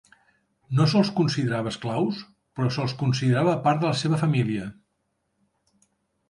[0.77, 2.21] No se'ls considerava esclaus,
[2.61, 4.67] però se'ls considerava part de la seva família.